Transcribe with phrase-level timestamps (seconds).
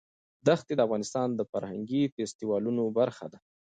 [0.47, 3.39] دښتې د افغانستان د فرهنګي فستیوالونو برخه ده.